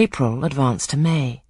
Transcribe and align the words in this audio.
April 0.00 0.46
advanced 0.46 0.88
to 0.88 0.96
May. 0.96 1.42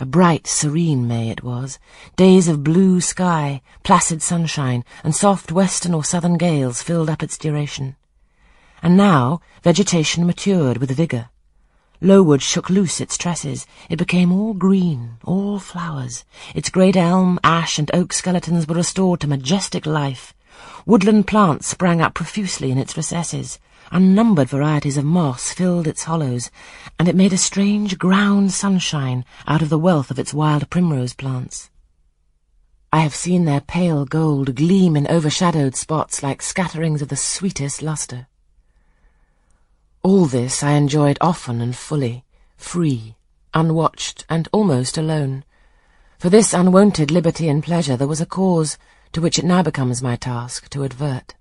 A 0.00 0.04
bright, 0.04 0.48
serene 0.48 1.06
May 1.06 1.30
it 1.30 1.44
was, 1.44 1.78
days 2.16 2.48
of 2.48 2.64
blue 2.64 3.00
sky, 3.00 3.62
placid 3.84 4.20
sunshine, 4.20 4.84
and 5.04 5.14
soft 5.14 5.52
western 5.52 5.94
or 5.94 6.02
southern 6.02 6.36
gales 6.36 6.82
filled 6.82 7.08
up 7.08 7.22
its 7.22 7.38
duration. 7.38 7.94
And 8.82 8.96
now 8.96 9.40
vegetation 9.62 10.26
matured 10.26 10.78
with 10.78 10.90
vigour. 10.90 11.30
Lowood 12.00 12.42
shook 12.42 12.68
loose 12.68 13.00
its 13.00 13.16
tresses. 13.16 13.68
It 13.88 14.00
became 14.00 14.32
all 14.32 14.54
green, 14.54 15.18
all 15.22 15.60
flowers. 15.60 16.24
Its 16.56 16.70
great 16.70 16.96
elm, 16.96 17.38
ash, 17.44 17.78
and 17.78 17.88
oak 17.94 18.12
skeletons 18.12 18.66
were 18.66 18.74
restored 18.74 19.20
to 19.20 19.28
majestic 19.28 19.86
life. 19.86 20.34
Woodland 20.86 21.28
plants 21.28 21.68
sprang 21.68 22.00
up 22.00 22.14
profusely 22.14 22.72
in 22.72 22.78
its 22.78 22.96
recesses. 22.96 23.60
Unnumbered 23.94 24.48
varieties 24.48 24.96
of 24.96 25.04
moss 25.04 25.52
filled 25.52 25.86
its 25.86 26.04
hollows, 26.04 26.50
and 26.98 27.08
it 27.08 27.14
made 27.14 27.34
a 27.34 27.36
strange 27.36 27.98
ground 27.98 28.50
sunshine 28.50 29.22
out 29.46 29.60
of 29.60 29.68
the 29.68 29.78
wealth 29.78 30.10
of 30.10 30.18
its 30.18 30.32
wild 30.32 30.70
primrose 30.70 31.12
plants. 31.12 31.68
I 32.90 33.00
have 33.00 33.14
seen 33.14 33.44
their 33.44 33.60
pale 33.60 34.06
gold 34.06 34.54
gleam 34.56 34.96
in 34.96 35.06
overshadowed 35.08 35.76
spots 35.76 36.22
like 36.22 36.40
scatterings 36.40 37.02
of 37.02 37.08
the 37.08 37.16
sweetest 37.16 37.82
lustre. 37.82 38.28
All 40.02 40.24
this 40.24 40.62
I 40.62 40.70
enjoyed 40.72 41.18
often 41.20 41.60
and 41.60 41.76
fully, 41.76 42.24
free, 42.56 43.16
unwatched, 43.52 44.24
and 44.30 44.48
almost 44.52 44.96
alone. 44.96 45.44
For 46.18 46.30
this 46.30 46.54
unwonted 46.54 47.10
liberty 47.10 47.46
and 47.46 47.62
pleasure 47.62 47.98
there 47.98 48.08
was 48.08 48.22
a 48.22 48.26
cause 48.26 48.78
to 49.12 49.20
which 49.20 49.38
it 49.38 49.44
now 49.44 49.62
becomes 49.62 50.02
my 50.02 50.16
task 50.16 50.70
to 50.70 50.82
advert. 50.82 51.34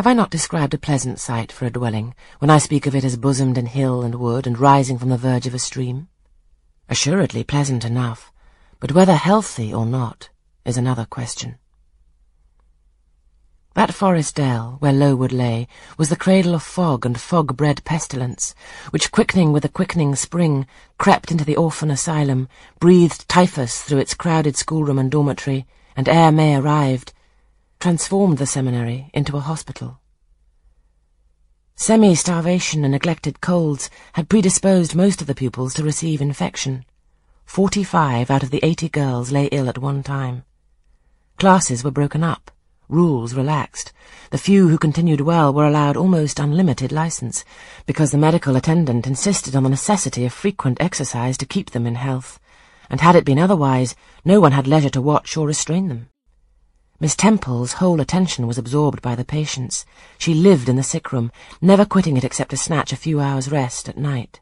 Have 0.00 0.06
I 0.06 0.14
not 0.14 0.30
described 0.30 0.72
a 0.72 0.78
pleasant 0.78 1.20
site 1.20 1.52
for 1.52 1.66
a 1.66 1.70
dwelling 1.70 2.14
when 2.38 2.48
I 2.48 2.56
speak 2.56 2.86
of 2.86 2.94
it 2.94 3.04
as 3.04 3.18
bosomed 3.18 3.58
in 3.58 3.66
hill 3.66 4.00
and 4.00 4.14
wood 4.14 4.46
and 4.46 4.58
rising 4.58 4.96
from 4.96 5.10
the 5.10 5.18
verge 5.18 5.46
of 5.46 5.52
a 5.52 5.58
stream? 5.58 6.08
Assuredly 6.88 7.44
pleasant 7.44 7.84
enough, 7.84 8.32
but 8.78 8.92
whether 8.92 9.14
healthy 9.14 9.74
or 9.74 9.84
not 9.84 10.30
is 10.64 10.78
another 10.78 11.04
question. 11.04 11.58
That 13.74 13.92
forest 13.92 14.36
dell, 14.36 14.76
where 14.78 14.94
Lowood 14.94 15.32
lay, 15.32 15.68
was 15.98 16.08
the 16.08 16.16
cradle 16.16 16.54
of 16.54 16.62
fog 16.62 17.04
and 17.04 17.20
fog-bred 17.20 17.84
pestilence, 17.84 18.54
which, 18.88 19.12
quickening 19.12 19.52
with 19.52 19.64
the 19.64 19.68
quickening 19.68 20.14
spring, 20.14 20.66
crept 20.96 21.30
into 21.30 21.44
the 21.44 21.56
orphan 21.56 21.90
asylum, 21.90 22.48
breathed 22.78 23.28
typhus 23.28 23.82
through 23.82 23.98
its 23.98 24.14
crowded 24.14 24.56
schoolroom 24.56 24.98
and 24.98 25.10
dormitory, 25.10 25.66
and 25.94 26.08
ere 26.08 26.32
May 26.32 26.56
arrived, 26.56 27.12
transformed 27.80 28.36
the 28.36 28.44
seminary 28.44 29.10
into 29.14 29.38
a 29.38 29.40
hospital. 29.40 30.00
Semi-starvation 31.76 32.84
and 32.84 32.92
neglected 32.92 33.40
colds 33.40 33.88
had 34.12 34.28
predisposed 34.28 34.94
most 34.94 35.22
of 35.22 35.26
the 35.26 35.34
pupils 35.34 35.72
to 35.72 35.82
receive 35.82 36.20
infection. 36.20 36.84
Forty-five 37.46 38.30
out 38.30 38.42
of 38.42 38.50
the 38.50 38.60
eighty 38.62 38.90
girls 38.90 39.32
lay 39.32 39.46
ill 39.46 39.66
at 39.66 39.78
one 39.78 40.02
time. 40.02 40.44
Classes 41.38 41.82
were 41.82 41.90
broken 41.90 42.22
up, 42.22 42.50
rules 42.86 43.32
relaxed. 43.32 43.94
The 44.30 44.36
few 44.36 44.68
who 44.68 44.76
continued 44.76 45.22
well 45.22 45.50
were 45.50 45.66
allowed 45.66 45.96
almost 45.96 46.38
unlimited 46.38 46.92
license, 46.92 47.46
because 47.86 48.10
the 48.10 48.18
medical 48.18 48.56
attendant 48.56 49.06
insisted 49.06 49.56
on 49.56 49.62
the 49.62 49.70
necessity 49.70 50.26
of 50.26 50.34
frequent 50.34 50.82
exercise 50.82 51.38
to 51.38 51.46
keep 51.46 51.70
them 51.70 51.86
in 51.86 51.94
health, 51.94 52.38
and 52.90 53.00
had 53.00 53.16
it 53.16 53.24
been 53.24 53.38
otherwise, 53.38 53.96
no 54.22 54.38
one 54.38 54.52
had 54.52 54.66
leisure 54.66 54.90
to 54.90 55.00
watch 55.00 55.34
or 55.34 55.46
restrain 55.46 55.88
them. 55.88 56.09
Miss 57.02 57.16
Temple's 57.16 57.72
whole 57.72 57.98
attention 57.98 58.46
was 58.46 58.58
absorbed 58.58 59.00
by 59.00 59.14
the 59.14 59.24
patients. 59.24 59.86
She 60.18 60.34
lived 60.34 60.68
in 60.68 60.76
the 60.76 60.82
sick 60.82 61.12
room, 61.12 61.32
never 61.62 61.86
quitting 61.86 62.18
it 62.18 62.24
except 62.24 62.50
to 62.50 62.58
snatch 62.58 62.92
a 62.92 62.96
few 62.96 63.20
hours' 63.20 63.50
rest 63.50 63.88
at 63.88 63.96
night. 63.96 64.40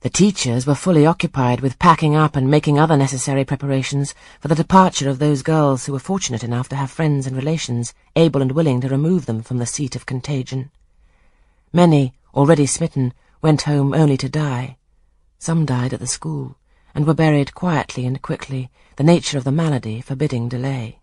The 0.00 0.10
teachers 0.10 0.66
were 0.66 0.74
fully 0.74 1.06
occupied 1.06 1.60
with 1.60 1.78
packing 1.78 2.16
up 2.16 2.34
and 2.34 2.50
making 2.50 2.80
other 2.80 2.96
necessary 2.96 3.44
preparations 3.44 4.16
for 4.40 4.48
the 4.48 4.56
departure 4.56 5.08
of 5.08 5.20
those 5.20 5.42
girls 5.42 5.86
who 5.86 5.92
were 5.92 6.00
fortunate 6.00 6.42
enough 6.42 6.68
to 6.70 6.76
have 6.76 6.90
friends 6.90 7.24
and 7.24 7.36
relations 7.36 7.94
able 8.16 8.42
and 8.42 8.50
willing 8.50 8.80
to 8.80 8.88
remove 8.88 9.26
them 9.26 9.40
from 9.40 9.58
the 9.58 9.64
seat 9.64 9.94
of 9.94 10.06
contagion. 10.06 10.72
Many, 11.72 12.14
already 12.34 12.66
smitten, 12.66 13.14
went 13.42 13.62
home 13.62 13.94
only 13.94 14.16
to 14.16 14.28
die. 14.28 14.76
Some 15.38 15.66
died 15.66 15.92
at 15.92 16.00
the 16.00 16.08
school, 16.08 16.56
and 16.96 17.06
were 17.06 17.14
buried 17.14 17.54
quietly 17.54 18.06
and 18.06 18.20
quickly, 18.20 18.72
the 18.96 19.04
nature 19.04 19.38
of 19.38 19.44
the 19.44 19.52
malady 19.52 20.00
forbidding 20.00 20.48
delay. 20.48 20.96